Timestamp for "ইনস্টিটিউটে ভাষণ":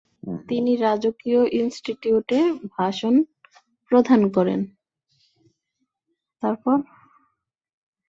1.59-3.15